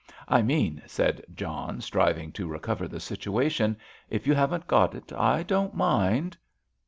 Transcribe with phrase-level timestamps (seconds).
[0.27, 3.77] "I mean," said John, striving to recover the situation,
[4.09, 6.35] "if you haven't got it, I don't mind."